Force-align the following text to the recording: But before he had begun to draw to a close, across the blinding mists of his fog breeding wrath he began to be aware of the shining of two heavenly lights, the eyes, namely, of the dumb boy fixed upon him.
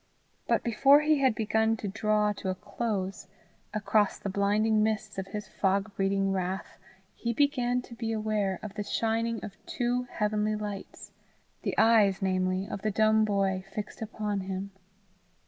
But 0.47 0.63
before 0.63 1.01
he 1.01 1.19
had 1.19 1.35
begun 1.35 1.77
to 1.77 1.87
draw 1.87 2.33
to 2.33 2.49
a 2.49 2.55
close, 2.55 3.27
across 3.71 4.17
the 4.17 4.31
blinding 4.31 4.81
mists 4.81 5.19
of 5.19 5.27
his 5.27 5.47
fog 5.47 5.95
breeding 5.95 6.31
wrath 6.31 6.79
he 7.13 7.33
began 7.33 7.83
to 7.83 7.93
be 7.93 8.11
aware 8.11 8.57
of 8.63 8.73
the 8.73 8.81
shining 8.83 9.45
of 9.45 9.63
two 9.67 10.07
heavenly 10.09 10.55
lights, 10.55 11.11
the 11.61 11.77
eyes, 11.77 12.19
namely, 12.19 12.67
of 12.67 12.81
the 12.81 12.89
dumb 12.89 13.25
boy 13.25 13.63
fixed 13.75 14.01
upon 14.01 14.39
him. 14.39 14.71